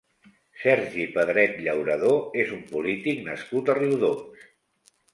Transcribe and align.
Sergi 0.61 1.05
Pedret 1.17 1.53
Llauradó 1.67 2.15
és 2.47 2.57
un 2.59 2.65
polític 2.75 3.25
nascut 3.31 3.71
a 3.75 3.81
Riudoms. 3.83 4.53